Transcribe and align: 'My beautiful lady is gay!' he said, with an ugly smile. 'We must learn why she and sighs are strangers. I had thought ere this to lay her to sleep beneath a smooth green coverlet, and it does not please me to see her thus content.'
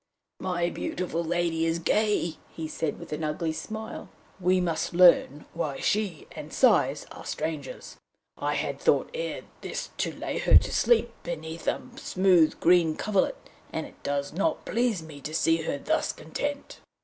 'My 0.39 0.71
beautiful 0.71 1.23
lady 1.23 1.63
is 1.63 1.77
gay!' 1.77 2.37
he 2.49 2.67
said, 2.67 2.97
with 2.97 3.13
an 3.13 3.23
ugly 3.23 3.53
smile. 3.53 4.09
'We 4.39 4.59
must 4.59 4.95
learn 4.95 5.45
why 5.53 5.79
she 5.79 6.25
and 6.31 6.51
sighs 6.51 7.05
are 7.11 7.23
strangers. 7.23 7.97
I 8.35 8.55
had 8.55 8.79
thought 8.79 9.11
ere 9.13 9.43
this 9.61 9.91
to 9.99 10.11
lay 10.11 10.39
her 10.39 10.57
to 10.57 10.73
sleep 10.73 11.13
beneath 11.21 11.67
a 11.67 11.83
smooth 11.97 12.59
green 12.59 12.95
coverlet, 12.97 13.47
and 13.71 13.85
it 13.85 14.01
does 14.01 14.33
not 14.33 14.65
please 14.65 15.03
me 15.03 15.21
to 15.21 15.35
see 15.35 15.57
her 15.57 15.77
thus 15.77 16.13
content.' 16.13 16.79